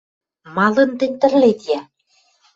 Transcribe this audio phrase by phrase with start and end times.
[0.55, 1.79] Малын тӹнь тӹрлет йӓ?